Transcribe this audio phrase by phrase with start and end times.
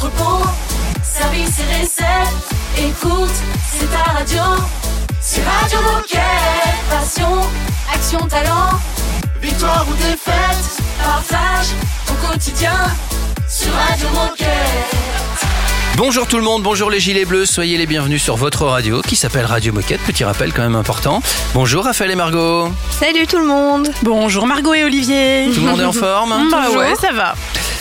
[0.00, 0.46] entrepôt,
[1.02, 2.48] service et recettes.
[2.78, 3.30] Écoute,
[3.70, 4.42] c'est ta radio.
[5.20, 6.20] C'est Radio Moquette.
[6.88, 7.40] Passion,
[7.92, 8.70] action, talent.
[9.42, 11.68] Victoire ou défaite, partage
[12.06, 12.72] ton quotidien
[13.48, 14.48] sur Radio Moquette.
[15.96, 19.16] Bonjour tout le monde, bonjour les gilets bleus, soyez les bienvenus sur votre radio qui
[19.16, 21.20] s'appelle Radio Moquette, petit rappel quand même important.
[21.52, 22.70] Bonjour Raphaël et Margot.
[22.98, 23.90] Salut tout le monde.
[24.02, 25.50] Bonjour Margot et Olivier.
[25.54, 27.34] Tout le monde est en forme Bah ouais, ça va.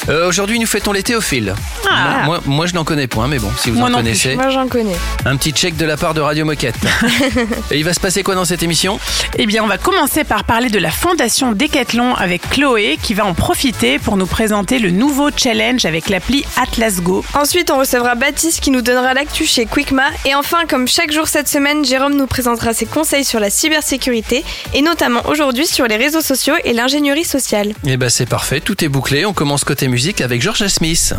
[0.09, 1.53] Euh, Aujourd'hui nous fêtons les théophiles.
[1.89, 2.23] Ah.
[2.25, 4.05] Moi, moi, moi, je n'en connais point, mais bon, si vous Moi en non plus.
[4.05, 4.95] connaissez, Moi j'en connais.
[5.25, 6.75] un petit check de la part de Radio Moquette.
[7.71, 8.99] et il va se passer quoi dans cette émission?
[9.37, 13.25] Eh bien, on va commencer par parler de la fondation Decathlon avec Chloé qui va
[13.25, 17.23] en profiter pour nous présenter le nouveau challenge avec l'appli Atlas Go.
[17.33, 20.05] Ensuite, on recevra Baptiste qui nous donnera l'actu chez Quickma.
[20.25, 24.43] Et enfin, comme chaque jour cette semaine, Jérôme nous présentera ses conseils sur la cybersécurité
[24.73, 27.73] et notamment aujourd'hui sur les réseaux sociaux et l'ingénierie sociale.
[27.85, 29.25] Eh ben c'est parfait, tout est bouclé.
[29.25, 31.13] On commence côté musique avec George Smith.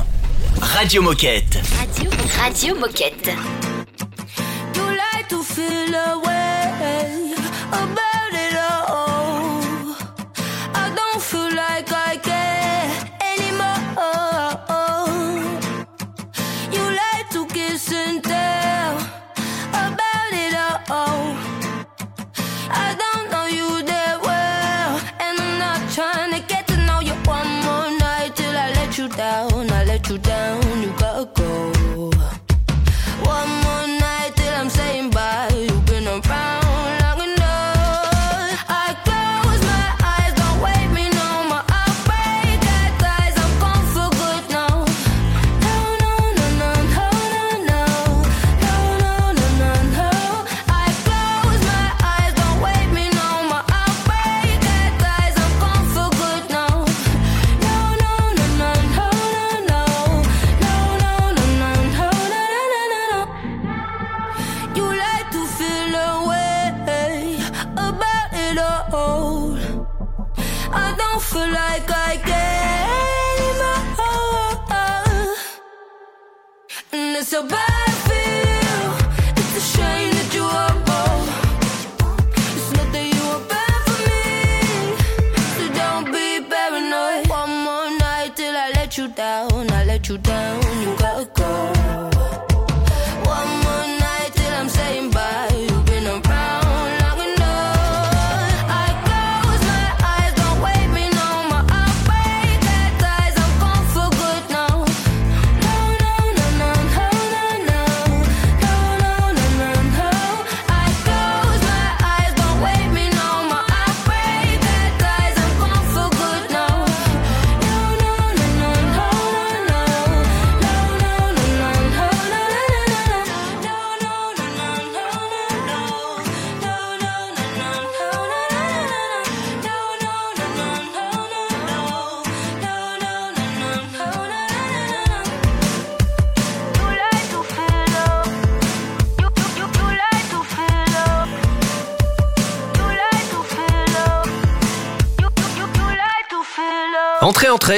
[0.59, 1.59] Radio Moquette.
[1.79, 3.31] Radio, Radio Moquette.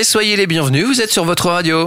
[0.01, 0.87] Soyez les bienvenus.
[0.87, 1.87] Vous êtes sur votre radio.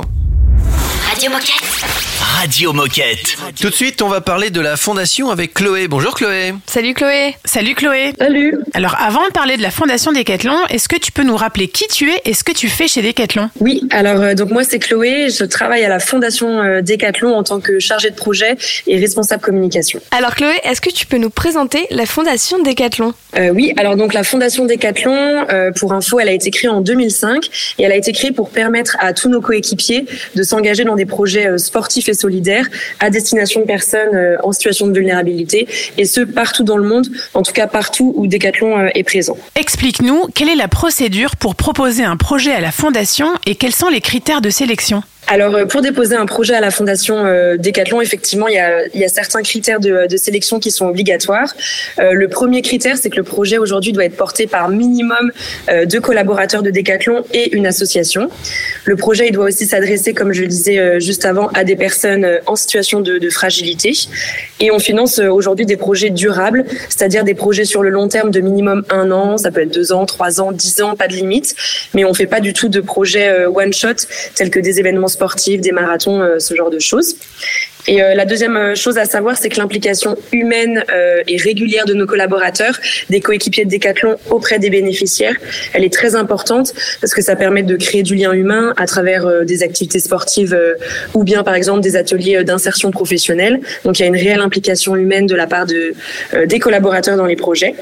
[1.10, 1.95] Radio Moquette.
[2.38, 3.38] Radio Moquette.
[3.62, 5.88] Tout de suite, on va parler de la fondation avec Chloé.
[5.88, 6.54] Bonjour Chloé.
[6.68, 7.38] Salut Chloé.
[7.46, 8.12] Salut Chloé.
[8.20, 8.58] Salut.
[8.74, 11.88] Alors avant de parler de la fondation Decathlon, est-ce que tu peux nous rappeler qui
[11.88, 13.50] tu es et ce que tu fais chez Decathlon?
[13.62, 17.44] Oui, alors euh, donc moi c'est Chloé, je travaille à la fondation euh, Decathlon en
[17.44, 20.02] tant que chargée de projet et responsable communication.
[20.12, 23.14] Alors Chloé, est-ce que tu peux nous présenter la fondation Decathlon?
[23.38, 26.82] Euh, oui, alors donc la fondation Decathlon, euh, pour info, elle a été créée en
[26.82, 30.96] 2005 et elle a été créée pour permettre à tous nos coéquipiers de s'engager dans
[30.96, 32.68] des projets euh, sportifs et solidaires
[33.00, 37.08] à destination de personnes euh, en situation de vulnérabilité et ce partout dans le monde,
[37.36, 39.38] en tout cas partout où Decathlon euh, est présent.
[39.56, 43.90] Explique-nous quelle est la procédure pour proposer un projet à la fondation et quels sont
[43.90, 45.04] les critères de sélection?
[45.28, 48.86] Alors, euh, pour déposer un projet à la fondation euh, Decathlon, effectivement, il y a,
[48.94, 51.56] il y a certains critères de, de sélection qui sont obligatoires.
[51.98, 55.32] Euh, le premier critère, c'est que le projet aujourd'hui doit être porté par minimum
[55.70, 58.30] euh, deux collaborateurs de Decathlon et une association.
[58.84, 61.76] Le projet, il doit aussi s'adresser, comme je le disais euh, juste avant, à des
[61.76, 63.94] personnes euh, en situation de, de fragilité.
[64.60, 68.42] Et on finance aujourd'hui des projets durables, c'est-à-dire des projets sur le long terme de
[68.42, 71.56] minimum un an, ça peut être deux ans, trois ans, dix ans, pas de limite.
[71.96, 74.06] Mais on fait pas du tout de projets one shot
[74.36, 77.16] tels que des événements sportifs, des marathons, euh, ce genre de choses.
[77.88, 80.84] Et euh, la deuxième euh, chose à savoir, c'est que l'implication humaine
[81.28, 82.76] et régulière de nos collaborateurs,
[83.10, 85.36] des coéquipiers de Decathlon auprès des bénéficiaires,
[85.74, 89.46] elle est très importante parce que ça permet de créer du lien humain à travers
[89.46, 90.58] des activités sportives
[91.14, 93.60] ou bien par exemple des ateliers d'insertion professionnelle.
[93.84, 95.94] Donc il y a une réelle implication humaine de la part de,
[96.46, 97.76] des collaborateurs dans les projets.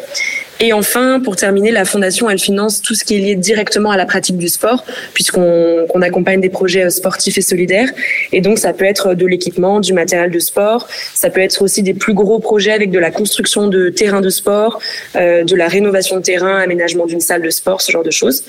[0.59, 3.97] Et enfin, pour terminer, la fondation, elle finance tout ce qui est lié directement à
[3.97, 7.89] la pratique du sport, puisqu'on qu'on accompagne des projets euh, sportifs et solidaires.
[8.31, 10.88] Et donc, ça peut être de l'équipement, du matériel de sport.
[11.13, 14.29] Ça peut être aussi des plus gros projets avec de la construction de terrains de
[14.29, 14.79] sport,
[15.15, 18.44] euh, de la rénovation de terrain, aménagement d'une salle de sport, ce genre de choses.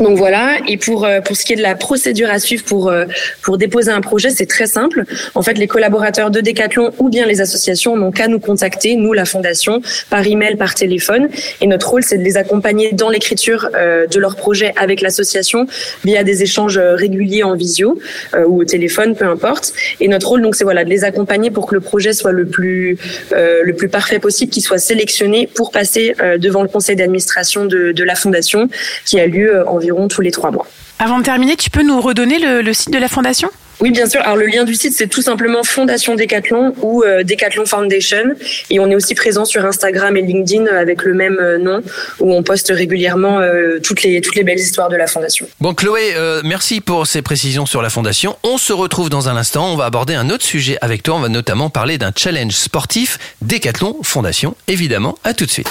[0.00, 0.58] Donc voilà.
[0.68, 3.04] Et pour euh, pour ce qui est de la procédure à suivre pour euh,
[3.42, 5.04] pour déposer un projet, c'est très simple.
[5.34, 9.12] En fait, les collaborateurs de Decathlon ou bien les associations n'ont qu'à nous contacter, nous
[9.12, 9.80] la fondation,
[10.10, 11.28] par email, par téléphone.
[11.60, 15.66] Et notre rôle, c'est de les accompagner dans l'écriture euh, de leur projet avec l'association
[16.04, 17.98] via des échanges réguliers en visio
[18.46, 19.72] ou au téléphone, peu importe.
[20.00, 22.46] Et notre rôle, donc, c'est voilà de les accompagner pour que le projet soit le
[22.46, 22.98] plus
[23.30, 28.04] le plus parfait possible, qu'il soit sélectionné pour passer devant le conseil d'administration de, de
[28.04, 28.68] la fondation,
[29.04, 30.66] qui a lieu euh, environ tous les trois mois.
[30.98, 33.50] Avant de terminer, tu peux nous redonner le, le site de la fondation?
[33.82, 34.20] Oui, bien sûr.
[34.20, 38.36] Alors le lien du site, c'est tout simplement Fondation Decathlon ou euh, Decathlon Foundation.
[38.70, 41.82] Et on est aussi présent sur Instagram et LinkedIn avec le même euh, nom,
[42.20, 45.48] où on poste régulièrement euh, toutes les toutes les belles histoires de la fondation.
[45.60, 48.36] Bon, Chloé, euh, merci pour ces précisions sur la fondation.
[48.44, 49.72] On se retrouve dans un instant.
[49.72, 51.16] On va aborder un autre sujet avec toi.
[51.16, 54.54] On va notamment parler d'un challenge sportif Décathlon Fondation.
[54.68, 55.68] Évidemment, à tout de suite.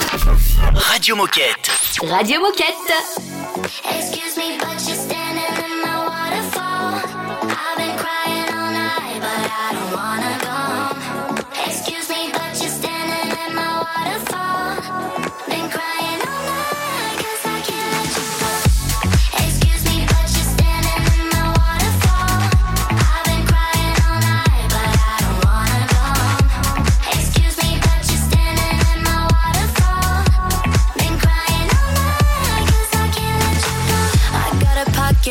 [0.73, 1.71] Radio Moquette.
[2.01, 2.91] Radio Moquette.
[3.89, 5.60] Excuse me, but you're standing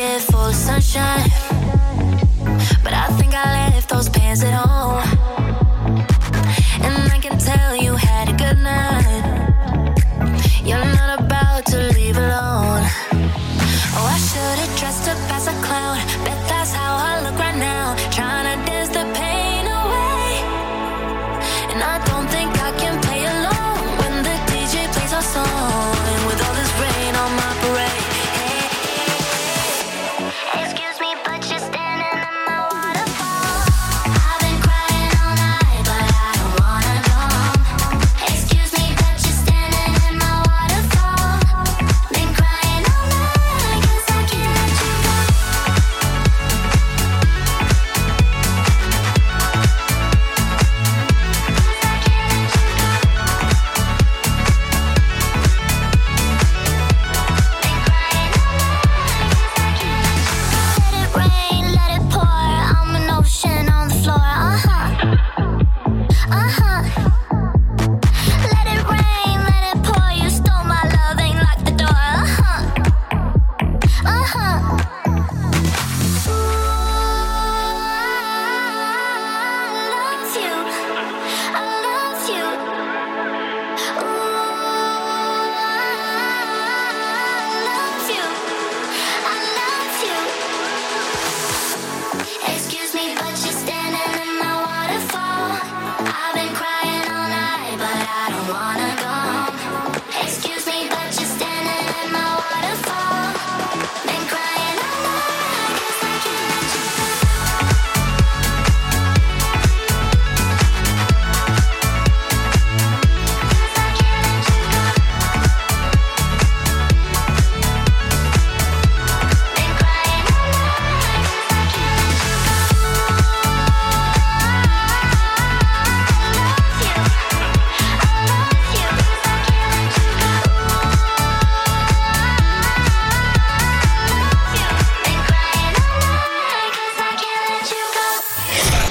[0.01, 1.29] a full of sunshine,
[2.83, 5.03] but I think I left those pants at home.
[6.81, 9.23] And I can tell you had a good night.
[10.65, 11.10] You're not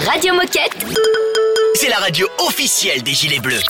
[0.07, 0.77] Radio Moquette.
[1.75, 3.63] C'est la radio officielle des Gilets Bleus.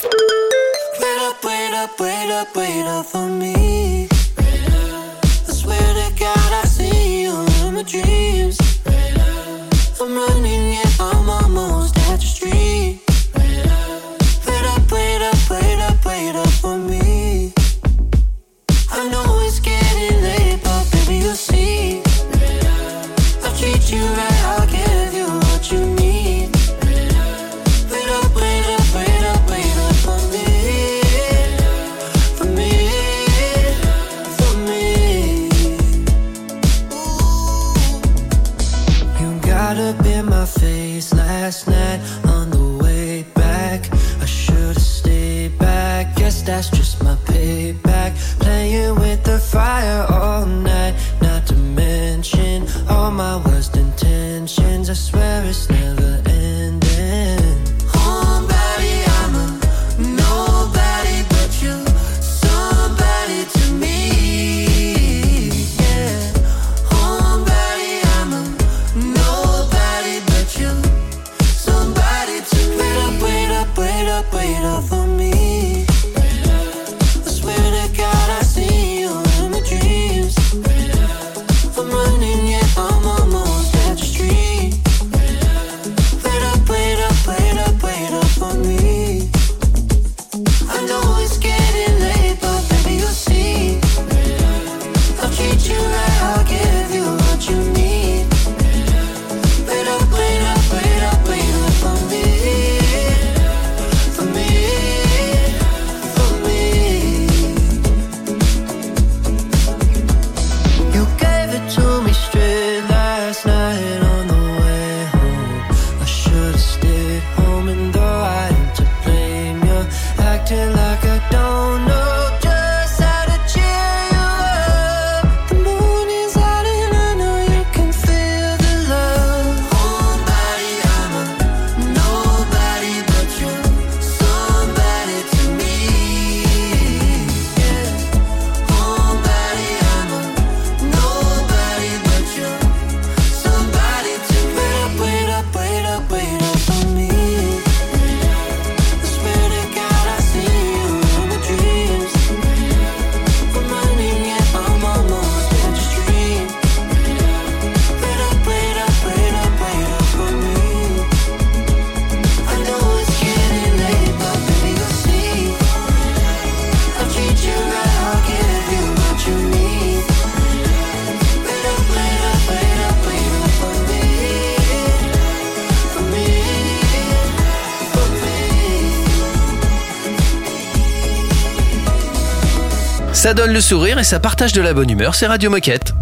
[183.31, 185.93] Ça donne le sourire et ça partage de la bonne humeur, c'est Radio Moquette.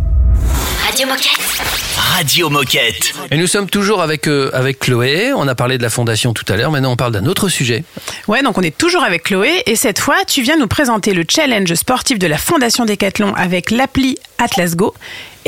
[0.84, 1.62] Radio Moquette.
[1.96, 3.14] Radio Moquette.
[3.30, 6.44] Et nous sommes toujours avec, euh, avec Chloé, on a parlé de la fondation tout
[6.52, 7.84] à l'heure, maintenant on parle d'un autre sujet.
[8.28, 11.24] Ouais, donc on est toujours avec Chloé et cette fois, tu viens nous présenter le
[11.30, 14.96] challenge sportif de la Fondation Décathlon avec l'appli Atlas Go.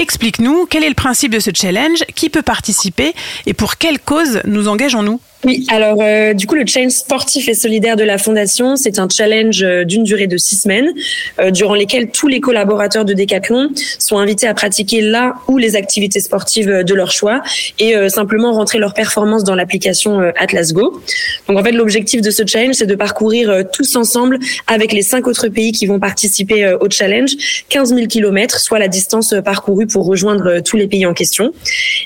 [0.02, 3.14] Explique-nous quel est le principe de ce challenge, qui peut participer
[3.46, 5.20] et pour quelle cause nous engageons-nous?
[5.44, 9.08] Oui, alors euh, du coup le challenge sportif et solidaire de la fondation, c'est un
[9.10, 10.94] challenge euh, d'une durée de six semaines,
[11.40, 15.76] euh, durant lesquelles tous les collaborateurs de Decathlon sont invités à pratiquer la ou les
[15.76, 17.42] activités sportives de leur choix
[17.80, 21.02] et simplement rentrer leurs performances dans l'application Atlas Go.
[21.48, 25.28] Donc en fait l'objectif de ce challenge, c'est de parcourir tous ensemble avec les cinq
[25.28, 27.32] autres pays qui vont participer au challenge
[27.70, 31.54] 15 000 kilomètres, soit la distance parcourue pour rejoindre euh, tous les pays en question.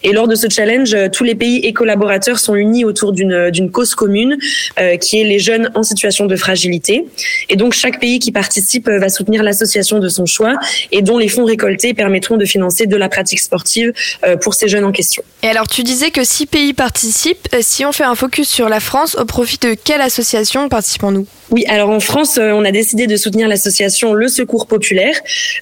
[0.03, 3.49] Et lors de ce challenge, euh, tous les pays et collaborateurs sont unis autour d'une
[3.51, 4.37] d'une cause commune,
[4.79, 7.05] euh, qui est les jeunes en situation de fragilité.
[7.49, 10.53] Et donc chaque pays qui participe euh, va soutenir l'association de son choix
[10.91, 13.93] et dont les fonds récoltés permettront de financer de la pratique sportive
[14.25, 15.23] euh, pour ces jeunes en question.
[15.43, 17.47] Et alors, tu disais que six pays participent.
[17.53, 21.27] Euh, Si on fait un focus sur la France, au profit de quelle association participons-nous?
[21.51, 25.15] Oui, alors en France, euh, on a décidé de soutenir l'association Le Secours Populaire.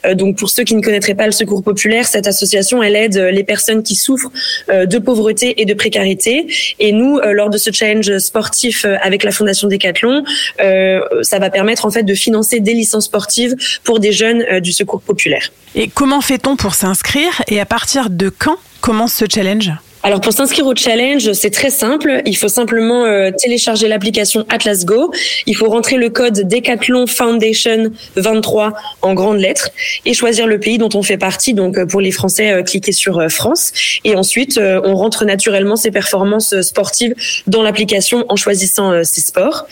[0.05, 3.17] Euh, donc pour ceux qui ne connaîtraient pas le Secours Populaire, cette association, elle aide
[3.17, 4.31] euh, les personnes qui souffrent
[4.69, 6.47] euh, de pauvreté et de précarité.
[6.79, 10.23] Et nous, euh, lors de ce challenge sportif avec la Fondation Décathlon,
[10.57, 15.01] ça va permettre en fait de financer des licences sportives pour des jeunes du Secours
[15.01, 15.51] Populaire.
[15.75, 19.71] Et comment fait-on pour s'inscrire et à partir de quand commence ce challenge?
[20.05, 22.21] Alors pour s'inscrire au challenge, c'est très simple.
[22.25, 25.13] Il faut simplement euh, télécharger l'application Atlas Go.
[25.45, 29.69] Il faut rentrer le code Decathlon Foundation 23 en grandes lettres
[30.05, 31.53] et choisir le pays dont on fait partie.
[31.53, 33.71] Donc euh, pour les Français, euh, cliquez sur euh, France
[34.03, 37.15] et ensuite on rentre naturellement ses performances sportives
[37.47, 39.65] dans l'application en choisissant ses sports.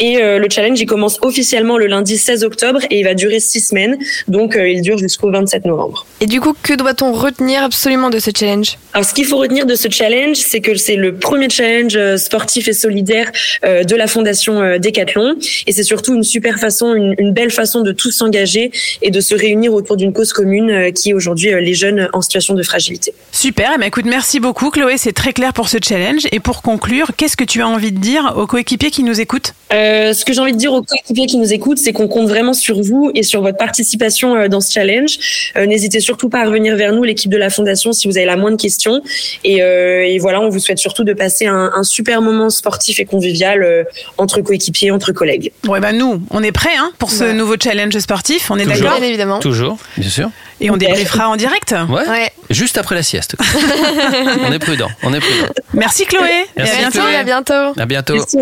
[0.00, 3.60] Et le challenge il commence officiellement le lundi 16 octobre et il va durer six
[3.60, 3.96] semaines.
[4.26, 6.06] Donc il dure jusqu'au 27 novembre.
[6.20, 8.76] Et du coup, que doit-on retenir absolument de ce challenge?
[8.92, 12.16] Alors, ce qu'il faut retenir de ce challenge, c'est que c'est le premier challenge euh,
[12.16, 13.30] sportif et solidaire
[13.64, 17.50] euh, de la fondation euh, Decathlon, et c'est surtout une super façon, une, une belle
[17.50, 18.70] façon de tous s'engager
[19.02, 22.54] et de se réunir autour d'une cause commune qui est aujourd'hui les jeunes en situation
[22.54, 23.14] de fragilité.
[23.32, 26.26] Super, eh ben, écoute, merci beaucoup Chloé, c'est très clair pour ce challenge.
[26.32, 29.54] Et pour conclure, qu'est-ce que tu as envie de dire aux coéquipiers qui nous écoutent?
[29.72, 32.28] Euh, ce que j'ai envie de dire aux coéquipiers qui nous écoutent, c'est qu'on compte
[32.28, 35.52] vraiment sur vous et sur votre participation dans ce challenge.
[35.56, 38.26] Euh, N'hésitez surtout pas à revenir vers nous, l'équipe de la fondation, si vous avez
[38.26, 39.02] la moindre question.
[39.44, 39.67] Et euh,
[40.04, 43.62] et voilà, on vous souhaite surtout de passer un, un super moment sportif et convivial
[43.62, 43.84] euh,
[44.16, 45.52] entre coéquipiers, entre collègues.
[45.66, 47.32] Ouais, bah nous, on est prêts hein, pour ce Ouais.
[47.34, 48.50] nouveau challenge sportif.
[48.50, 48.78] On est Toujours.
[48.82, 49.38] d'accord Bien évidemment.
[49.40, 50.30] Toujours, bien sûr.
[50.60, 51.74] Et on débriefera en direct.
[51.88, 52.08] Ouais.
[52.08, 52.32] Ouais.
[52.50, 53.36] Juste après la sieste.
[54.48, 55.46] on est prudent, on est prudent.
[55.74, 56.46] Merci Chloé.
[56.56, 56.98] Merci, et à bientôt.
[57.00, 57.14] Chloé.
[57.16, 57.80] à bientôt.
[57.80, 58.14] À bientôt.
[58.14, 58.38] Merci.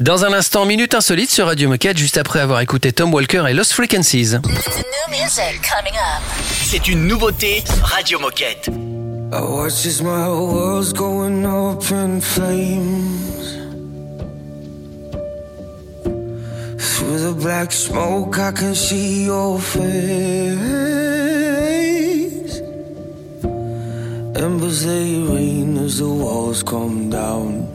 [0.00, 3.54] Dans un instant, minute insolite sur Radio Moquette, juste après avoir écouté Tom Walker et
[3.54, 4.36] Lost Frequencies.
[6.62, 8.68] C'est une nouveauté Radio Moquette.
[9.32, 13.56] I watch as my world's going up in flames.
[16.78, 19.86] Through the black smoke, I can see your face.
[24.36, 27.66] Embers they rain as the walls come down.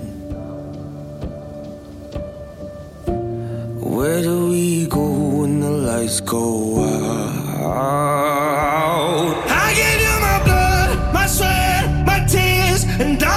[3.95, 5.05] Where do we go
[5.39, 7.11] when the lights go out?
[9.49, 10.00] I gave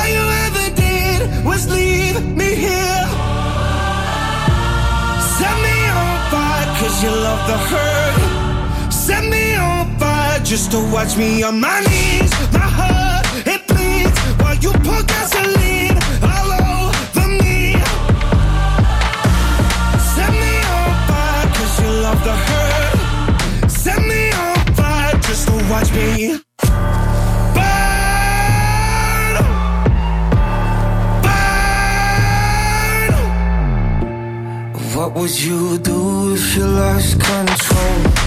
[0.05, 3.05] all you ever did was leave me here.
[5.37, 8.93] Set me on fire, cause you love the hurt.
[8.93, 12.33] Set me on fire just to watch me on my knees.
[12.53, 15.97] My heart, it bleeds while you pour gasoline
[16.33, 17.59] all over me.
[20.15, 23.71] Set me on fire, cause you love the hurt.
[23.71, 26.54] Set me on fire just to watch me.
[35.05, 38.24] What would you do if you lost control?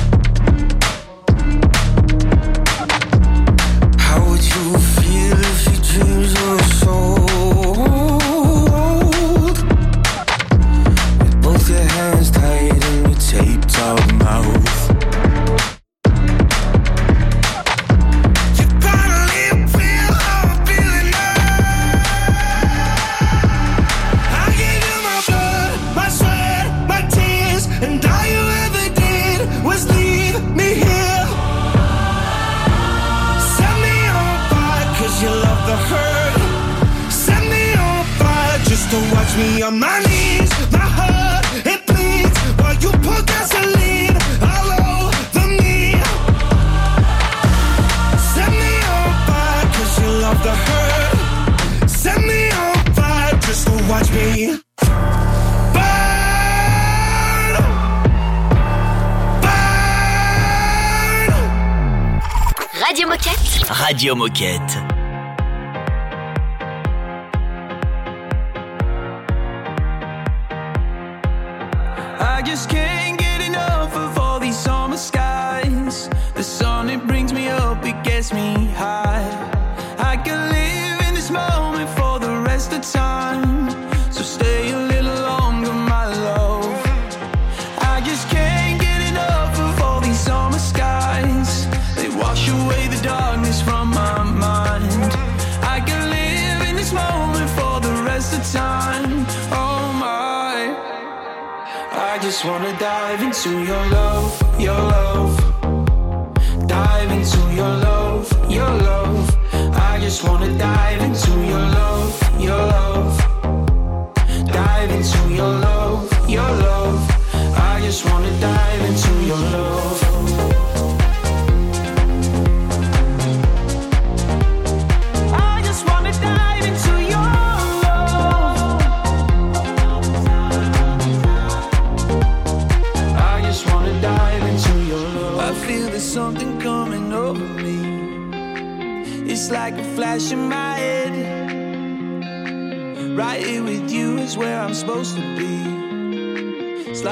[64.28, 64.87] Radio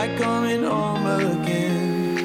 [0.08, 2.20] like coming home again.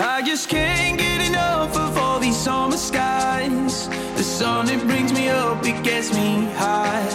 [0.00, 3.88] I just can't get enough of all these summer skies.
[4.16, 7.08] The sun, it brings me up, it gets me high.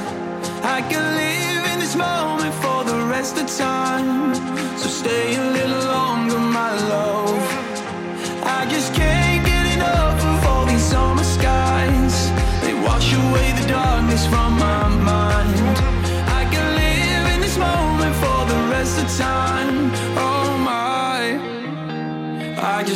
[0.64, 4.34] I can live in this moment for the rest of time.
[4.78, 7.44] So stay a little longer, my love.
[8.60, 12.16] I just can't get enough of all these summer skies.
[12.64, 15.78] They wash away the darkness from my mind.
[16.40, 19.47] I can live in this moment for the rest of time.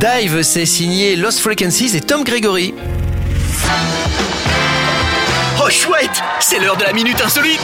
[0.00, 2.72] Dive, c'est signé Lost Frequencies et Tom Gregory.
[5.62, 7.60] Oh chouette C'est l'heure de la minute insolite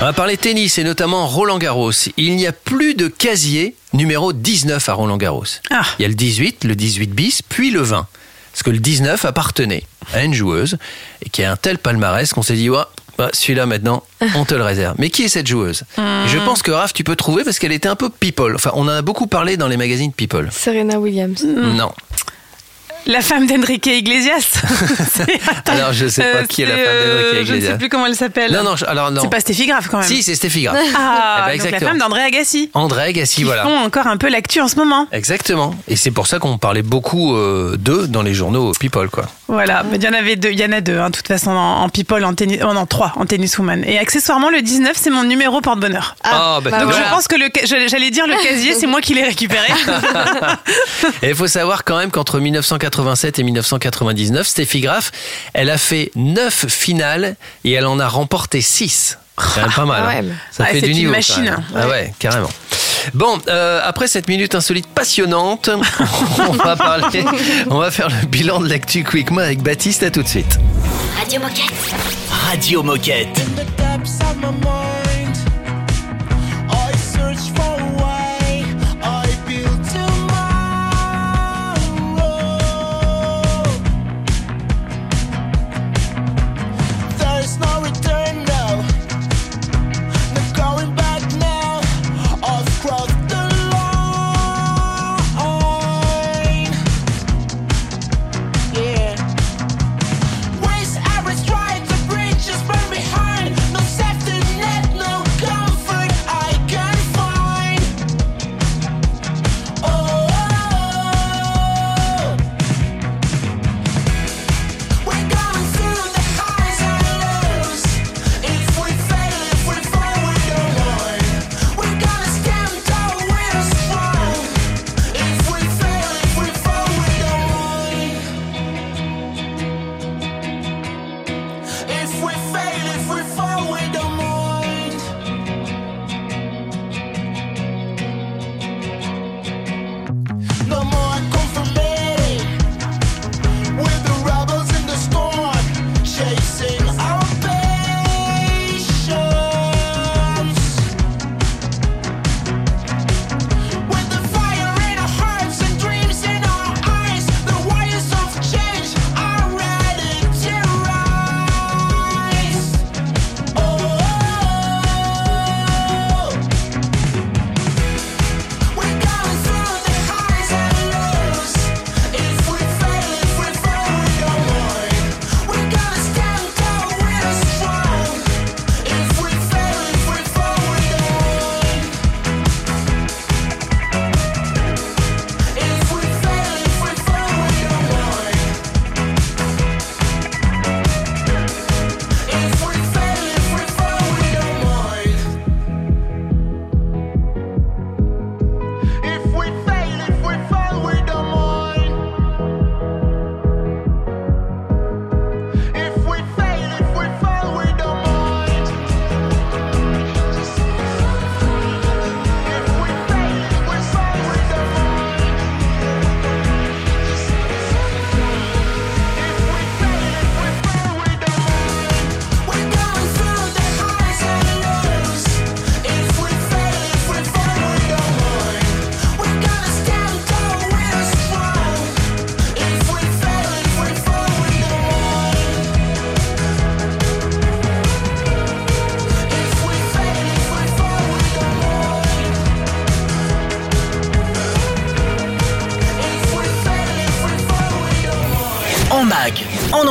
[0.00, 1.90] On va parler tennis et notamment Roland Garros.
[2.16, 5.46] Il n'y a plus de casier numéro 19 à Roland Garros.
[5.70, 5.82] Ah.
[5.98, 8.06] Il y a le 18, le 18 bis, puis le 20.
[8.52, 9.82] Parce que le 19 appartenait
[10.14, 10.78] à une joueuse
[11.24, 12.84] et qui a un tel palmarès qu'on s'est dit, ouais,
[13.18, 14.02] bah, celui-là maintenant,
[14.34, 14.94] on te le réserve.
[14.98, 15.82] Mais qui est cette joueuse?
[15.98, 18.54] Et Je pense que Raph, tu peux trouver parce qu'elle était un peu people.
[18.54, 20.48] Enfin, on en a beaucoup parlé dans les magazines people.
[20.52, 21.44] Serena Williams.
[21.44, 21.92] Non.
[23.08, 24.60] La femme d'Enrique Iglesias.
[25.66, 27.70] Alors, je sais pas qui est la femme d'Enrique Je ne Iglesias.
[27.72, 28.50] sais plus comment elle s'appelle.
[28.52, 29.22] Non, non, je- alors non.
[29.22, 30.08] C'est pas Steffi Graf quand même.
[30.08, 30.76] Si, c'est Stéphie Graf.
[30.96, 32.68] Ah, Eh ben, donc la femme d'André Agassi.
[32.74, 33.62] André Agassi, Qui voilà.
[33.62, 35.06] font encore un peu l'actu en ce moment.
[35.12, 35.72] Exactement.
[35.86, 39.26] Et c'est pour ça qu'on parlait beaucoup euh, d'eux dans les journaux People, quoi.
[39.48, 41.28] Voilà, mais il y en avait deux, il y en a deux, hein, de toute
[41.28, 43.84] façon, en, en people, en tennis, oh, non, trois, en tennis woman.
[43.86, 46.16] Et accessoirement, le 19, c'est mon numéro porte-bonheur.
[46.24, 47.04] Ah, bah, bah donc, voilà.
[47.06, 47.48] je pense que le,
[47.88, 49.68] j'allais dire le casier, c'est moi qui l'ai récupéré.
[51.22, 55.12] Et il faut savoir quand même qu'entre 1987 et 1999, Steffi Graf,
[55.54, 59.18] elle a fait 9 finales et elle en a remporté 6.
[59.38, 60.02] C'est quand même pas mal.
[60.06, 60.24] Ah hein.
[60.50, 61.10] Ça Ah, fait c'est du une niveau.
[61.12, 61.62] quand machine, même.
[61.74, 62.48] Ah ouais, carrément.
[63.14, 65.70] Bon, euh, après cette minute insolite passionnante,
[66.48, 67.24] on va parler,
[67.70, 70.02] on va faire le bilan de l'actu Quickma avec Baptiste.
[70.02, 70.58] À tout de suite.
[71.18, 71.94] Radio Moquette.
[72.48, 73.40] Radio Moquette.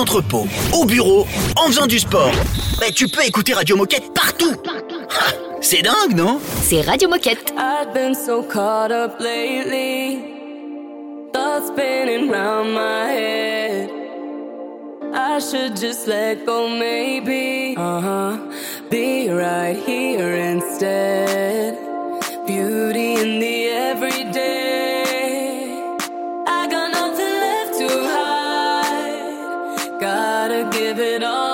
[0.06, 2.32] Entrepôt, au bureau, en faisant du sport.
[2.80, 4.54] Mais tu peux écouter Radio Moquette partout.
[5.10, 6.40] Ha, C'est dingue, non?
[6.62, 7.52] C'est Radio Moquette.
[7.58, 10.20] I've been so caught up lately,
[11.34, 13.90] thoughts spinning round my head.
[15.12, 17.76] I should just let go, maybe.
[17.76, 18.38] Uh huh.
[18.92, 21.80] Be right here instead.
[22.46, 24.65] Beauty in the everyday.
[30.48, 31.45] Gotta give it all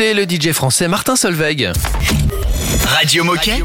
[0.00, 1.72] le DJ français Martin Solveig.
[2.86, 3.62] Radio Moquette.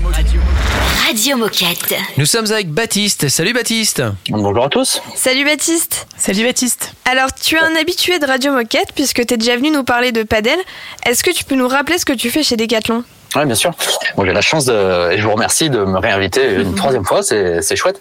[1.07, 1.95] Radio Moquette.
[2.17, 3.29] Nous sommes avec Baptiste.
[3.29, 4.03] Salut Baptiste.
[4.29, 5.01] Bonjour à tous.
[5.15, 6.07] Salut Baptiste.
[6.17, 6.93] Salut Baptiste.
[7.05, 10.11] Alors, tu es un habitué de Radio Moquette puisque tu es déjà venu nous parler
[10.11, 10.59] de padel.
[11.05, 13.05] Est-ce que tu peux nous rappeler ce que tu fais chez Decathlon?
[13.35, 13.71] Oui, bien sûr.
[14.15, 17.21] Bon, j'ai la chance de, et je vous remercie de me réinviter une troisième fois,
[17.21, 17.99] c'est, chouette.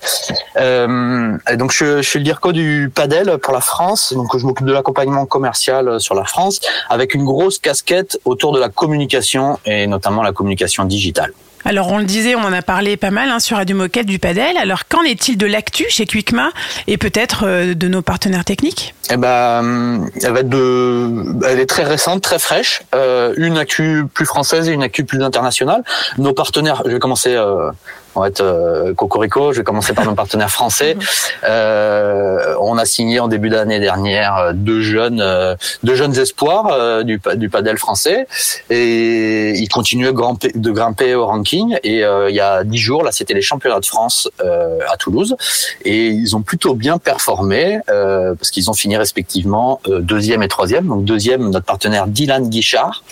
[0.57, 4.13] Euh, et donc, je, je suis le DIRCO du padel pour la France.
[4.13, 8.61] Donc, je m'occupe de l'accompagnement commercial sur la France avec une grosse casquette autour de
[8.61, 11.33] la communication et notamment la communication digitale.
[11.65, 14.19] Alors on le disait, on en a parlé pas mal hein, sur Radio Moquette du
[14.19, 14.57] padel.
[14.59, 16.51] Alors qu'en est-il de l'actu chez Quickma
[16.87, 18.95] et peut-être euh, de nos partenaires techniques?
[19.11, 21.11] Eh ben, elle va de,
[21.47, 22.83] elle est très récente, très fraîche.
[22.95, 25.83] Euh, une actu plus française et une actu plus internationale.
[26.19, 27.35] Nos partenaires, je vais commencer.
[27.35, 27.71] Euh,
[28.15, 29.53] on va être euh, cocorico.
[29.53, 30.97] Je vais commencer par nos partenaires français.
[31.45, 36.69] Euh, on a signé en début d'année dernière euh, deux jeunes, euh, deux jeunes espoirs
[36.73, 38.27] euh, du, du padel français,
[38.71, 41.77] et ils continuent de grimper, de grimper au ranking.
[41.83, 44.97] Et euh, il y a dix jours, là, c'était les championnats de France euh, à
[44.97, 45.37] Toulouse,
[45.85, 50.87] et ils ont plutôt bien performé euh, parce qu'ils ont fini respectivement deuxième et troisième.
[50.87, 53.05] Donc deuxième, notre partenaire Dylan Guichard,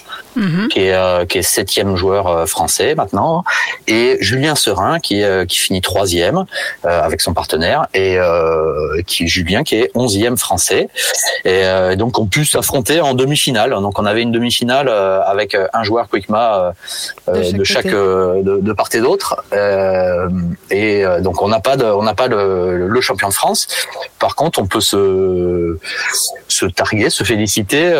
[0.70, 3.44] qui est euh, qui est septième joueur euh, français maintenant,
[3.86, 6.44] et Julien Serin qui euh, qui finit troisième
[6.84, 10.88] euh, avec son partenaire et euh, qui Julien qui est onzième français.
[11.44, 13.70] Et donc on pu s'affronter en demi-finale.
[13.70, 16.72] Donc on avait une demi-finale avec un joueur Quickma
[17.26, 18.42] De chaque de chaque côté.
[18.42, 19.42] de, de part et d'autre.
[20.70, 23.66] Et donc on n'a pas de, on n'a pas le, le champion de France.
[24.18, 25.78] Par contre, on peut se
[26.48, 27.92] se targuer, se féliciter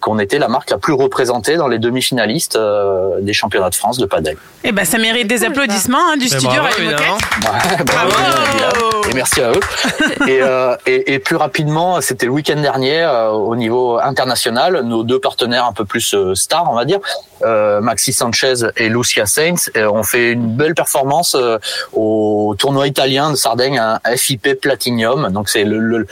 [0.00, 3.98] qu'on était la marque la plus représentée dans les demi-finalistes euh, des championnats de France
[3.98, 4.36] de padel.
[4.64, 6.90] Eh ben ça mérite des applaudissements hein, du Eh, studio bravo, Radio.
[6.90, 9.60] Ouais, bravo, et merci à eux.
[10.26, 15.04] Et, euh, et, et plus rapidement, c'était le week-end dernier euh, au niveau international, nos
[15.04, 16.98] deux partenaires un peu plus euh, stars, on va dire,
[17.44, 21.58] euh, Maxi Sanchez et Lucia Saints, euh, ont fait une belle performance euh,
[21.94, 25.30] au tournoi italien de Sardaigne, un FIP Platinum.
[25.30, 26.06] Donc c'est le, le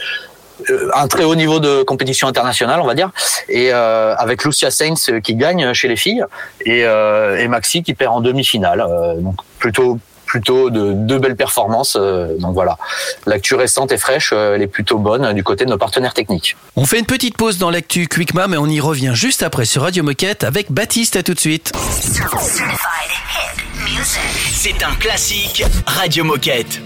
[0.93, 3.11] un très haut niveau de compétition internationale, on va dire,
[3.49, 6.23] et euh, avec Lucia Saints euh, qui gagne chez les filles
[6.65, 8.81] et, euh, et Maxi qui perd en demi-finale.
[8.81, 11.95] Euh, donc plutôt plutôt de deux belles performances.
[11.97, 12.77] euh, donc voilà,
[13.25, 16.13] l'actu récente et fraîche, euh, elle est plutôt bonne euh, du côté de nos partenaires
[16.13, 16.57] techniques.
[16.75, 19.83] On fait une petite pause dans l'actu Quickma, mais on y revient juste après sur
[19.83, 21.15] Radio Moquette avec Baptiste.
[21.15, 21.71] À tout de suite.
[24.53, 26.81] C'est un classique Radio Moquette.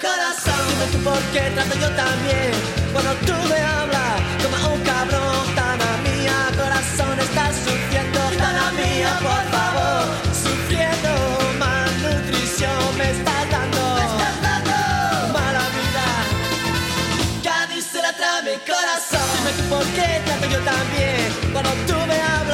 [0.00, 2.52] corazón de tu por qué trato yo también.
[2.92, 8.56] Cuando tú me hablas como a un cabrón, tan a mía, corazón está sufriendo, tan
[8.56, 10.02] a mía, por favor,
[10.44, 11.10] sufriendo
[11.58, 14.78] malnutrición me estás dando, me estás dando
[15.32, 16.06] mala vida.
[17.42, 21.26] Ya dice la mi corazón, dime tú por qué trato yo también.
[21.52, 22.51] Cuando tú me hablas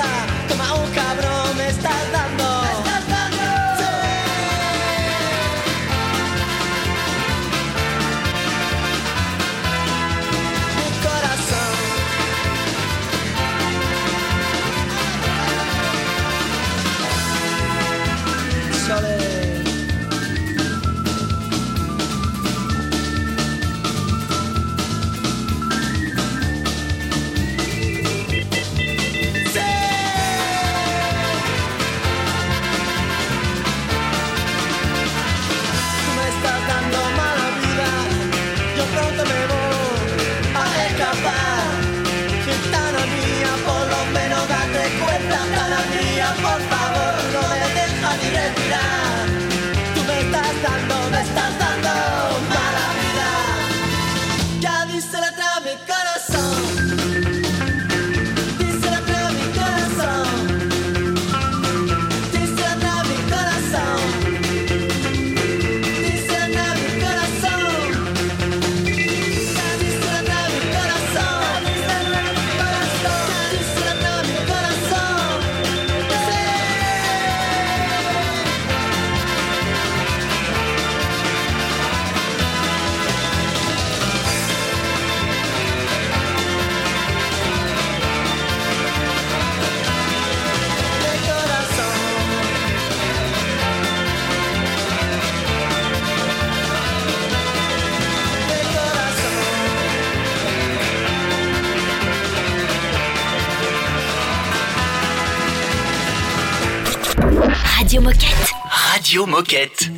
[109.08, 109.97] Radio Moquette.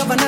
[0.00, 0.27] of another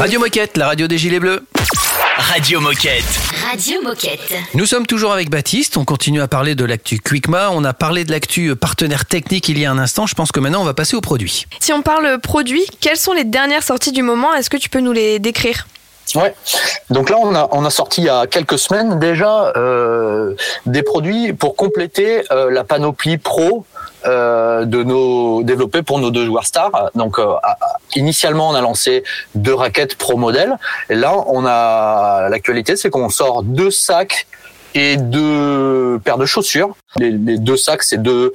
[0.00, 1.44] Radio Moquette, la radio des Gilets Bleus.
[2.16, 3.04] Radio Moquette.
[3.50, 4.32] Radio Moquette.
[4.54, 8.06] Nous sommes toujours avec Baptiste, on continue à parler de l'actu Quickma, on a parlé
[8.06, 10.72] de l'actu partenaire technique il y a un instant, je pense que maintenant on va
[10.72, 11.44] passer aux produits.
[11.60, 14.32] Si on parle produits, quelles sont les dernières sorties du moment?
[14.32, 15.66] Est-ce que tu peux nous les décrire?
[16.14, 16.34] Ouais.
[16.88, 20.34] Donc là, on a, on a sorti il y a quelques semaines déjà euh,
[20.64, 23.66] des produits pour compléter euh, la panoplie pro
[24.06, 26.90] euh, de nos développés pour nos deux joueurs stars.
[26.94, 27.34] Donc euh,
[27.94, 30.56] initialement, on a lancé deux raquettes pro modèle.
[30.88, 34.26] Et là, on a l'actualité, c'est qu'on sort deux sacs
[34.74, 36.74] et deux paires de chaussures.
[36.98, 38.32] Les, les deux sacs, c'est deux,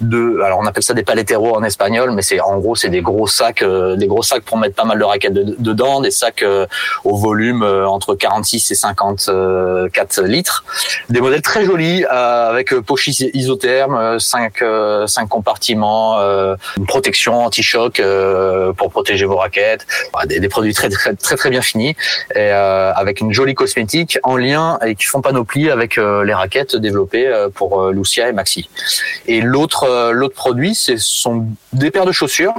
[0.00, 0.40] deux.
[0.42, 3.28] Alors on appelle ça des paleteros en espagnol, mais c'est en gros c'est des gros
[3.28, 6.42] sacs, euh, des gros sacs pour mettre pas mal de raquettes de- dedans, des sacs
[6.42, 6.66] euh,
[7.04, 10.64] au volume euh, entre 46 et 54 litres,
[11.08, 14.64] des modèles très jolis euh, avec euh, poche is- isotherme, euh, cinq
[15.06, 16.18] cinq compartiments,
[16.76, 18.02] une protection anti-choc
[18.76, 21.94] pour protéger vos raquettes, Voilà, des, des produits très très très très bien finis
[22.34, 27.30] et avec une jolie cosmétique en lien et qui font panoplie avec les raquettes développées
[27.54, 28.68] pour euh, Lucia et Maxi.
[29.26, 32.54] Et l'autre euh, l'autre produit, ce sont des paires de chaussures,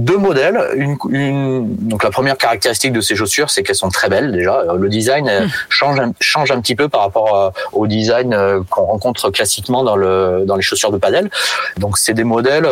[0.00, 0.58] deux modèles.
[0.74, 4.60] Une, une- donc la première caractéristique de ces chaussures, c'est qu'elles sont très belles déjà.
[4.60, 8.36] Euh, Le design euh, change un, change un petit peu par rapport euh, au design
[8.70, 11.30] qu'on rencontre classiquement dans le dans les chaussures de padel.
[11.78, 12.68] Donc c'est des modèles,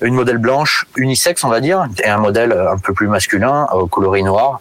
[0.00, 3.86] une modèle blanche unisexe on va dire, et un modèle un peu plus masculin, au
[3.86, 4.60] coloris noir,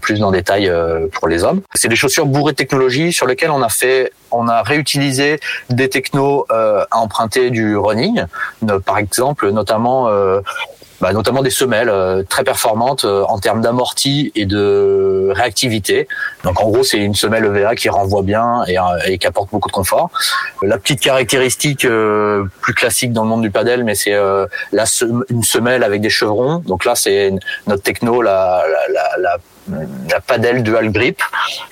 [0.00, 0.72] plus dans des tailles
[1.12, 1.60] pour les hommes.
[1.74, 5.38] C'est des chaussures bourrées de technologie sur lesquelles on a fait, on a réutilisé
[5.70, 8.24] des technos euh, à emprunter du running,
[8.84, 10.08] par exemple notamment.
[10.08, 10.40] euh,
[11.00, 16.08] bah, notamment des semelles euh, très performantes euh, en termes d'amorti et de réactivité.
[16.44, 19.50] Donc en gros, c'est une semelle EVA qui renvoie bien et, euh, et qui apporte
[19.50, 20.10] beaucoup de confort.
[20.62, 24.84] La petite caractéristique euh, plus classique dans le monde du padel, mais c'est euh, la
[24.84, 26.58] sem- une semelle avec des chevrons.
[26.66, 27.32] Donc là, c'est
[27.66, 29.36] notre techno, la, la, la, la
[29.68, 31.22] la dual grip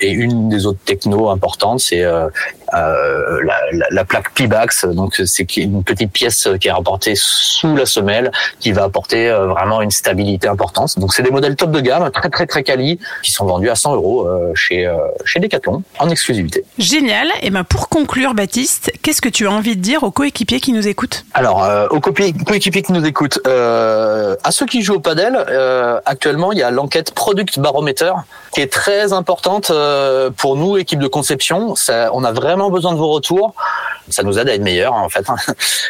[0.01, 2.27] et une des autres technos importantes c'est euh,
[2.73, 7.75] euh, la, la, la plaque Pibax donc c'est une petite pièce qui est rapportée sous
[7.75, 11.71] la semelle qui va apporter euh, vraiment une stabilité importante donc c'est des modèles top
[11.71, 14.97] de gamme très très très quali qui sont vendus à 100 euros euh, chez euh,
[15.25, 17.27] chez Decathlon en exclusivité Génial.
[17.41, 20.73] Et ben pour conclure, Baptiste, qu'est-ce que tu as envie de dire aux coéquipiers qui
[20.73, 21.25] nous écoutent?
[21.33, 25.99] Alors, euh, aux coéquipiers qui nous écoutent, euh, à ceux qui jouent au padel, euh,
[26.05, 28.13] actuellement, il y a l'enquête Product Barometer
[28.53, 31.75] qui est très importante euh, pour nous, équipe de conception.
[31.75, 33.53] Ça, on a vraiment besoin de vos retours.
[34.09, 35.25] Ça nous aide à être meilleurs, en fait.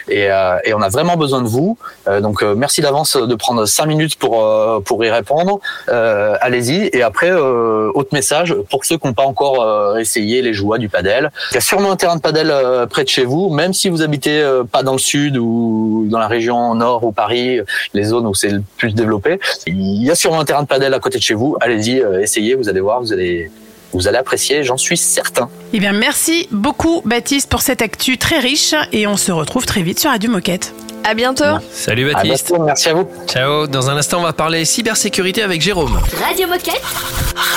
[0.09, 1.78] Et, euh, et on a vraiment besoin de vous.
[2.07, 4.43] Euh, donc, euh, merci d'avance de prendre cinq minutes pour
[4.84, 5.59] pour y répondre.
[5.88, 6.89] Allez-y.
[6.93, 11.32] Et après, autre message pour ceux qui n'ont pas encore essayé les joies du padel.
[11.51, 12.53] Il y a sûrement un terrain de padel
[12.89, 16.28] près de chez vous, même si vous habitez pas dans le sud ou dans la
[16.28, 17.59] région nord ou Paris,
[17.93, 19.39] les zones où c'est le plus développé.
[19.67, 21.55] Il y a sûrement un terrain de padel à côté de chez vous.
[21.61, 22.55] Allez-y, essayez.
[22.55, 23.49] Vous allez voir, vous allez
[23.94, 24.64] vous allez apprécier.
[24.64, 25.50] J'en suis certain.
[25.74, 28.76] Eh bien, merci beaucoup, Baptiste, pour cette actu très riche.
[28.91, 30.74] Et on se retrouve très vite sur Radio Moquette.
[31.04, 31.44] À bientôt.
[31.72, 32.48] Salut À Baptiste.
[32.50, 32.64] bientôt.
[32.64, 33.08] Merci à vous.
[33.28, 36.00] Ciao, dans un instant on va parler cybersécurité avec Jérôme.
[36.26, 36.82] Radio Moquette.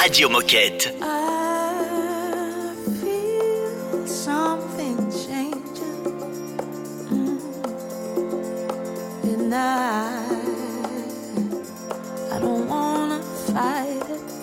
[0.03, 0.93] Radio Moquette.
[9.53, 10.20] I,
[12.32, 14.36] I don't wanna fight it.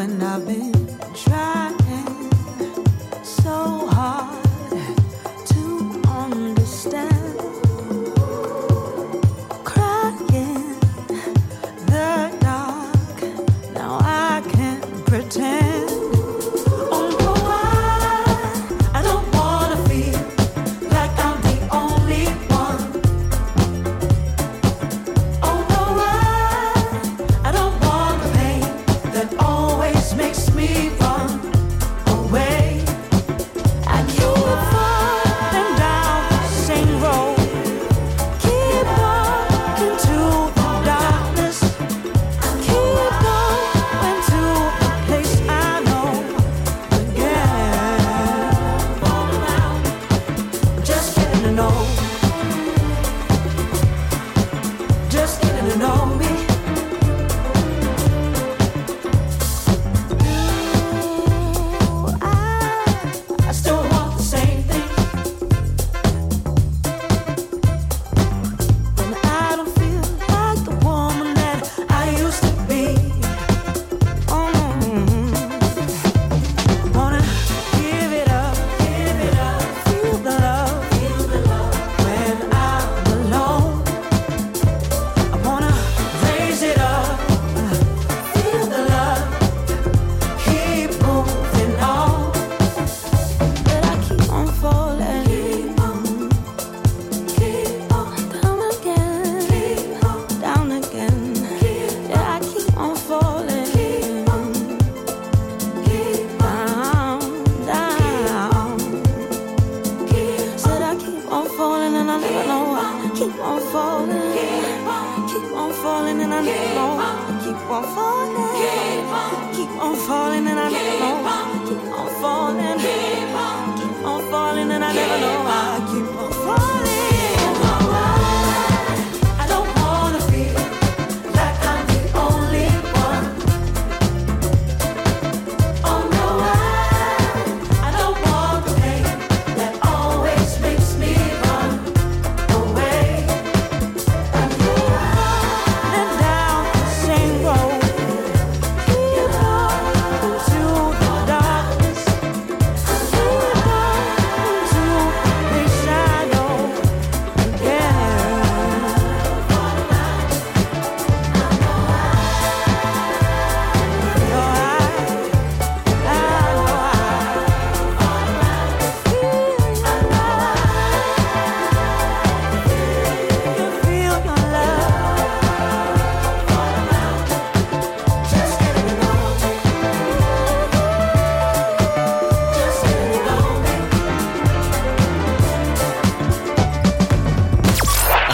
[0.00, 0.72] When I've been
[1.14, 1.76] trying
[3.22, 4.42] so hard
[5.44, 7.38] to understand,
[9.62, 10.80] crying
[11.84, 13.74] the dark.
[13.74, 15.59] Now I can't pretend.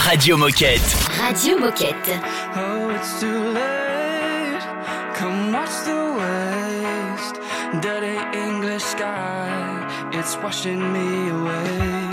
[0.06, 0.80] Radio Moquette.
[1.20, 2.20] Radio Moquette.
[2.54, 4.62] Oh, it's too late.
[5.14, 7.36] Come watch the waste.
[7.82, 10.08] Dirty English sky.
[10.12, 12.05] It's washing me away.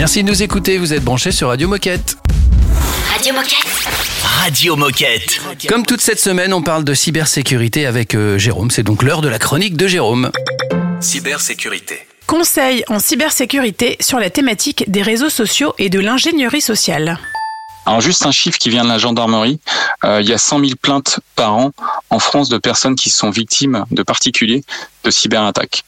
[0.00, 2.16] Merci de nous écouter, vous êtes branchés sur Radio Moquette.
[3.12, 3.66] Radio Moquette.
[4.22, 5.42] Radio Moquette.
[5.68, 8.70] Comme toute cette semaine, on parle de cybersécurité avec euh, Jérôme.
[8.70, 10.30] C'est donc l'heure de la chronique de Jérôme.
[11.00, 11.98] Cybersécurité.
[12.26, 17.18] Conseil en cybersécurité sur la thématique des réseaux sociaux et de l'ingénierie sociale.
[17.84, 19.60] Alors juste un chiffre qui vient de la gendarmerie,
[20.06, 21.72] euh, il y a 100 000 plaintes par an
[22.08, 24.64] en France de personnes qui sont victimes de particuliers
[25.04, 25.84] de cyberattaques.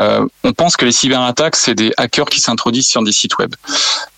[0.00, 3.54] Euh, on pense que les cyberattaques, c'est des hackers qui s'introduisent sur des sites web.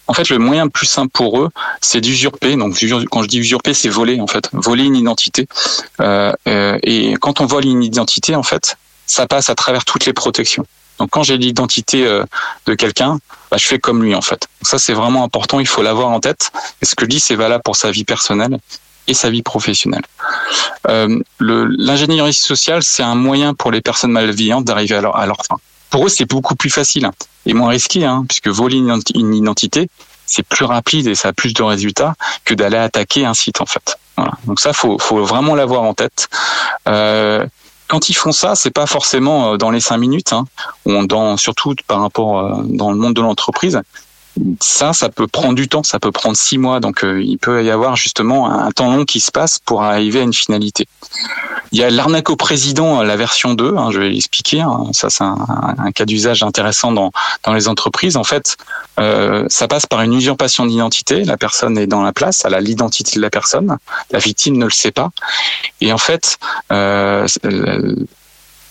[0.07, 2.57] En fait, le moyen le plus simple pour eux, c'est d'usurper.
[2.57, 2.77] Donc,
[3.11, 5.49] quand je dis usurper, c'est voler, en fait, voler une identité.
[6.01, 8.77] Euh, euh, et quand on vole une identité, en fait,
[9.07, 10.67] ça passe à travers toutes les protections.
[10.99, 12.05] Donc, quand j'ai l'identité
[12.67, 13.19] de quelqu'un,
[13.51, 14.47] bah, je fais comme lui, en fait.
[14.61, 15.59] Donc, ça, c'est vraiment important.
[15.59, 16.53] Il faut l'avoir en tête.
[16.83, 18.59] Et ce que je dis, c'est valable pour sa vie personnelle
[19.07, 20.05] et sa vie professionnelle.
[20.89, 25.39] Euh, L'ingénierie sociale, c'est un moyen pour les personnes malveillantes d'arriver à leur, à leur
[25.47, 25.57] fin.
[25.91, 27.11] Pour eux, c'est beaucoup plus facile
[27.45, 29.89] et moins risqué, hein, puisque voler une identi- une identité,
[30.27, 33.67] c'est plus rapide et ça a plus de résultats que d'aller attaquer un site en
[33.67, 33.99] fait.
[34.47, 36.29] Donc ça, faut, faut vraiment l'avoir en tête.
[36.89, 37.45] Euh,
[37.89, 40.45] quand ils font ça, c'est pas forcément euh, dans les cinq minutes, hein,
[40.87, 43.81] ou dans, surtout par rapport dans le monde de l'entreprise.
[44.61, 46.81] Ça, ça peut prendre du temps, ça peut prendre six mois.
[46.81, 50.21] Donc, euh, il peut y avoir justement un temps long qui se passe pour arriver
[50.21, 50.89] à une finalité.
[51.73, 54.61] Il y a l'arnaque au président, la version 2, hein, je vais l'expliquer.
[54.61, 54.87] hein.
[54.93, 57.13] Ça, c'est un, cas d'usage intéressant dans,
[57.45, 58.17] dans les entreprises.
[58.17, 58.57] En fait,
[58.99, 61.25] euh, ça passe par une usurpation d'identité.
[61.25, 63.77] La personne est dans la place, elle a l'identité de la personne.
[64.11, 65.11] La victime ne le sait pas.
[65.81, 66.39] Et en fait,
[66.73, 67.27] euh,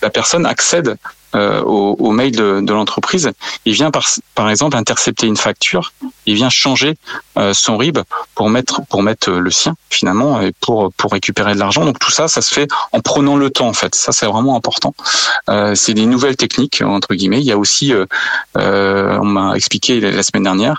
[0.00, 0.96] la personne accède
[1.34, 3.30] euh, au, au mail de, de l'entreprise.
[3.64, 5.92] Il vient par, par exemple intercepter une facture.
[6.26, 6.96] Il vient changer
[7.36, 7.98] euh, son RIB
[8.34, 11.84] pour mettre pour mettre euh, le sien finalement et pour pour récupérer de l'argent.
[11.84, 13.94] Donc tout ça, ça se fait en prenant le temps en fait.
[13.94, 14.94] Ça c'est vraiment important.
[15.50, 17.40] Euh, c'est des nouvelles techniques entre guillemets.
[17.40, 18.06] Il y a aussi, euh,
[18.56, 20.76] euh, on m'a expliqué la, semaine dernière,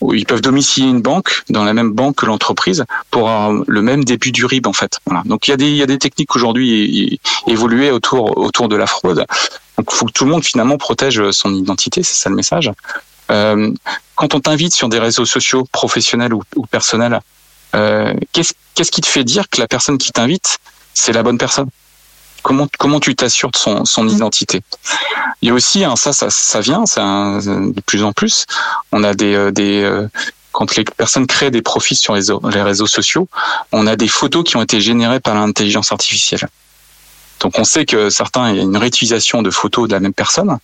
[0.00, 3.30] où ils peuvent domicilier une banque dans la même banque que l'entreprise pour
[3.66, 4.98] le même début du RIB en fait.
[5.06, 5.22] Voilà.
[5.26, 8.76] Donc il y a des il y a des techniques aujourd'hui évoluées autour autour de
[8.76, 9.26] la fraude.
[9.76, 12.72] Donc, il faut que tout le monde finalement protège son identité, c'est ça le message.
[13.30, 13.72] Euh,
[14.14, 17.20] quand on t'invite sur des réseaux sociaux professionnels ou, ou personnels,
[17.74, 20.58] euh, qu'est-ce qu'est-ce qui te fait dire que la personne qui t'invite,
[20.94, 21.68] c'est la bonne personne?
[22.42, 24.62] Comment comment tu t'assures de son, son identité?
[25.42, 28.46] Il y a aussi hein, ça ça ça vient, ça de plus en plus.
[28.92, 30.08] On a des euh, des euh,
[30.52, 33.28] quand les personnes créent des profils sur les, les réseaux sociaux,
[33.72, 36.48] on a des photos qui ont été générées par l'intelligence artificielle.
[37.40, 40.14] Donc on sait que certains, il y a une réutilisation de photos de la même
[40.14, 40.58] personne,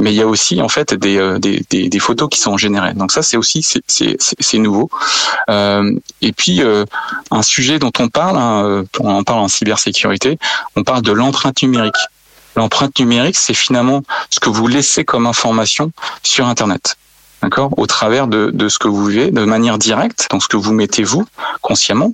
[0.00, 2.94] mais il y a aussi en fait des, euh, des, photos qui sont générées.
[2.94, 4.90] Donc ça c'est aussi c'est- nouveau.
[5.50, 6.84] Euh, et puis euh,
[7.30, 10.38] un sujet dont on parle, hein, on parle en cybersécurité,
[10.74, 11.94] on parle de l'empreinte numérique.
[12.56, 15.92] L'empreinte numérique, c'est finalement ce que vous laissez comme information
[16.24, 16.96] sur Internet.
[17.42, 17.70] D'accord?
[17.76, 20.72] Au travers de, de ce que vous vivez de manière directe, dans ce que vous
[20.72, 21.24] mettez vous,
[21.60, 22.12] consciemment,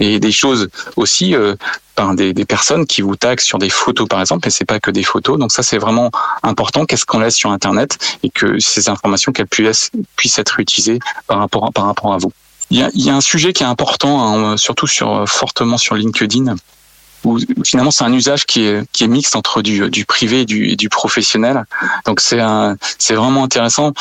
[0.00, 1.54] et des choses aussi euh,
[1.94, 4.80] par des, des personnes qui vous taguent sur des photos par exemple, et c'est pas
[4.80, 5.38] que des photos.
[5.38, 6.10] Donc ça c'est vraiment
[6.42, 6.86] important.
[6.86, 10.98] Qu'est-ce qu'on laisse sur Internet et que ces informations qu'elles puissent puissent être utilisées
[11.28, 12.32] par rapport à, par rapport à vous.
[12.70, 15.78] Il y a, il y a un sujet qui est important, hein, surtout sur fortement
[15.78, 16.56] sur LinkedIn
[17.24, 20.44] où finalement c'est un usage qui est qui est mixte entre du du privé et
[20.44, 21.64] du, du professionnel.
[22.06, 22.40] Donc c'est
[22.98, 23.92] c'est vraiment intéressant.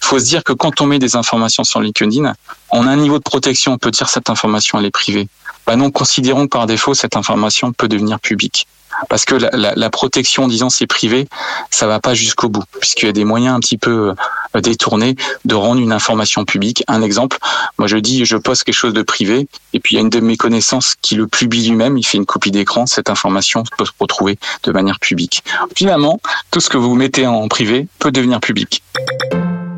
[0.00, 2.32] Faut se dire que quand on met des informations sur LinkedIn,
[2.70, 5.28] on a un niveau de protection, on peut dire cette information elle est privée.
[5.66, 8.66] Bah non, considérons que par défaut cette information peut devenir publique.
[9.08, 11.28] Parce que la, protection, en disant c'est privé,
[11.70, 14.14] ça va pas jusqu'au bout, puisqu'il y a des moyens un petit peu
[14.56, 16.84] euh, détournés de rendre une information publique.
[16.88, 17.38] Un exemple,
[17.78, 20.10] moi je dis je poste quelque chose de privé, et puis il y a une
[20.10, 23.84] de mes connaissances qui le publie lui-même, il fait une copie d'écran, cette information peut
[23.84, 25.44] se retrouver de manière publique.
[25.76, 26.20] Finalement,
[26.50, 28.82] tout ce que vous mettez en privé peut devenir public.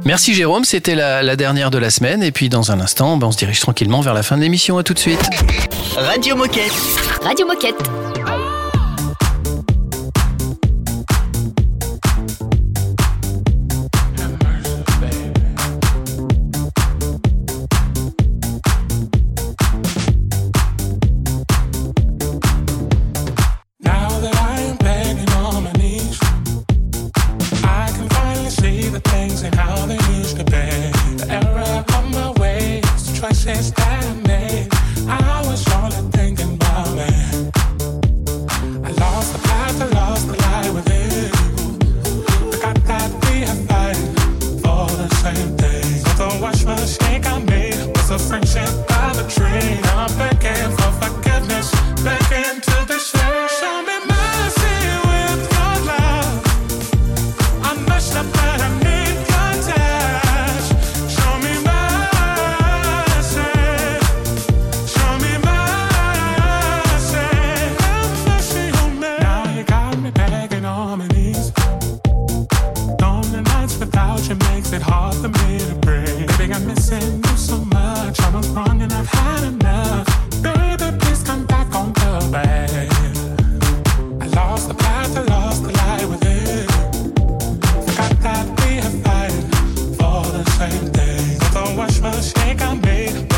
[0.05, 2.23] Merci Jérôme, c'était la, la dernière de la semaine.
[2.23, 4.79] Et puis dans un instant, ben, on se dirige tranquillement vers la fin de l'émission.
[4.79, 5.21] À tout de suite.
[5.97, 6.73] Radio Moquette.
[7.23, 7.77] Radio Moquette.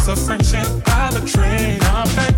[0.09, 2.34] of friendship by the train of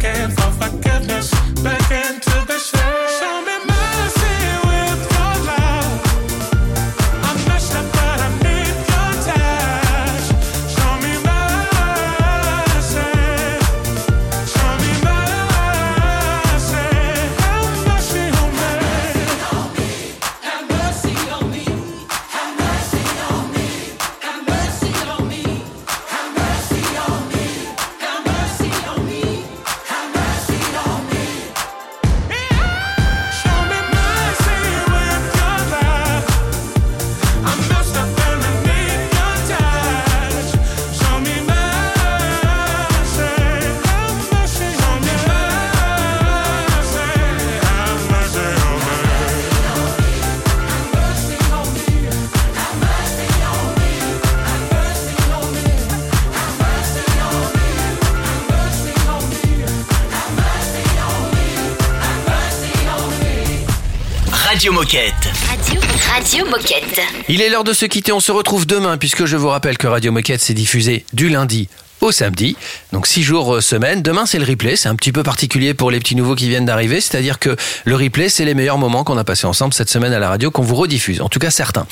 [64.66, 65.14] Radio Moquette.
[65.48, 65.80] Radio,
[66.12, 67.00] Radio Moquette.
[67.28, 69.86] Il est l'heure de se quitter, on se retrouve demain puisque je vous rappelle que
[69.86, 71.68] Radio Moquette s'est diffusé du lundi
[72.00, 72.56] au samedi,
[72.90, 74.02] donc six jours euh, semaine.
[74.02, 76.64] Demain c'est le replay, c'est un petit peu particulier pour les petits nouveaux qui viennent
[76.64, 77.54] d'arriver, c'est-à-dire que
[77.84, 80.50] le replay c'est les meilleurs moments qu'on a passés ensemble cette semaine à la radio
[80.50, 81.86] qu'on vous rediffuse, en tout cas certains.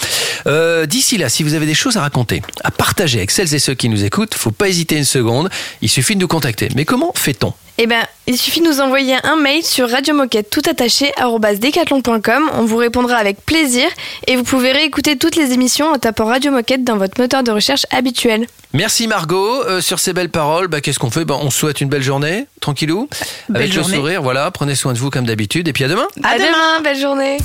[0.48, 3.60] Euh, D'ici là, si vous avez des choses à raconter, à partager avec celles et
[3.60, 5.48] ceux qui nous écoutent, faut pas hésiter une seconde,
[5.80, 6.68] il suffit de nous contacter.
[6.74, 7.54] Mais comment fait-on?
[7.76, 11.12] Eh ben, il suffit de nous envoyer un mail sur radiomoquette tout attaché.
[11.20, 13.88] On vous répondra avec plaisir
[14.28, 17.50] et vous pouvez réécouter toutes les émissions en tapant Radio Moquette dans votre moteur de
[17.50, 18.46] recherche habituel.
[18.72, 19.62] Merci Margot.
[19.64, 21.24] Euh, sur ces belles paroles, bah, qu'est-ce qu'on fait?
[21.24, 23.08] Bah, On se souhaite une belle journée, tranquillou,
[23.48, 23.88] Belle avec journée.
[23.88, 24.22] le sourire.
[24.22, 25.66] Voilà, prenez soin de vous comme d'habitude.
[25.66, 26.06] Et puis à demain.
[26.22, 27.38] À, demain, belle journée.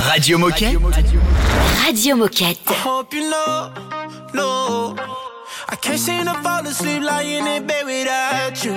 [0.00, 0.76] Radio Moquette.
[1.84, 2.58] Radio Moquette.
[3.12, 3.20] you
[4.34, 5.13] know, no.
[5.74, 8.74] I can't seem to fall asleep lying in bed without you.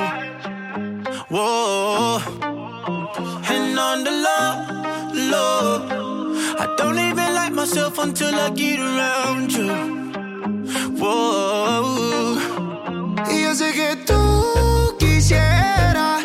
[1.29, 2.17] Whoa.
[3.53, 4.51] And on the low,
[5.31, 5.85] low.
[6.57, 9.69] I don't even like myself until I get around you.
[10.97, 12.37] Whoa.
[13.29, 16.16] Y yo sé que tú quisieras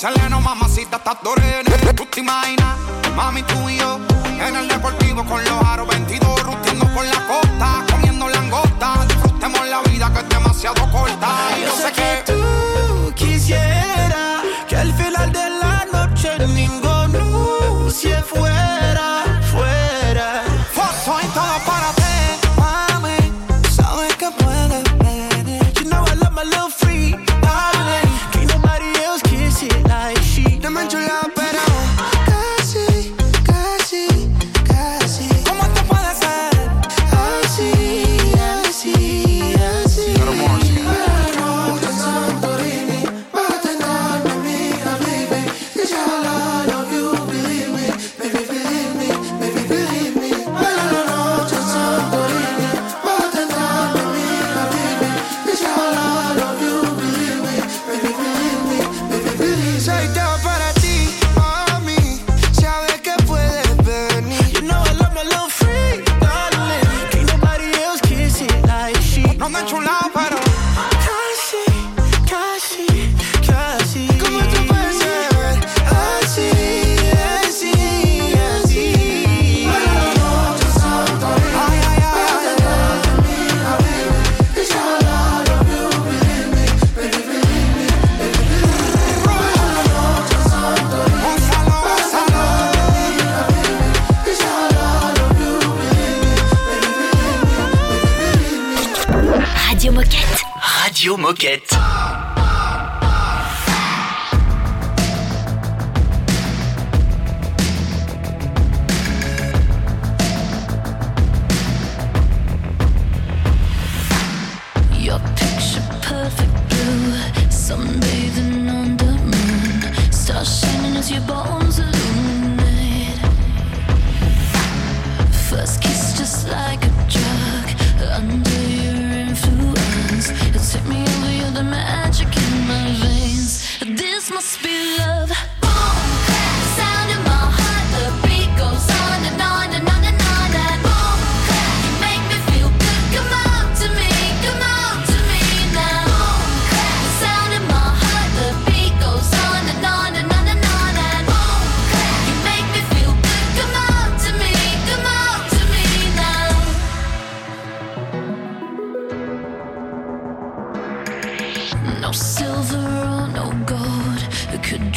[0.00, 2.76] panini Como dice Leno, mamacita, estás dorene Tú te imaginas,
[3.16, 3.98] mami, tú y yo
[4.40, 9.04] En el deportivo con los aros 22 Rustiendo por la costa, comiendo langosta.
[9.06, 11.28] Disfrutemos la vida que es demasiado corta.
[11.58, 12.17] Y yo sé que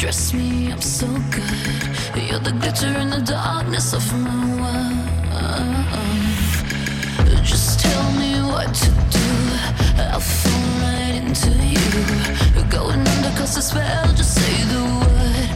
[0.02, 2.26] dress me up so good.
[2.28, 5.06] You're the glitter in the darkness of my world.
[7.44, 9.28] Just tell me what to do.
[10.02, 11.86] I'll fall right into you.
[12.68, 14.12] Going under 'cause the spell.
[14.20, 15.50] Just say the word.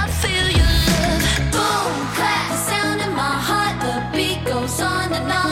[0.00, 1.22] I feel your love.
[1.54, 3.76] Boom, clap, sound in my heart.
[3.84, 5.51] The beat goes on and on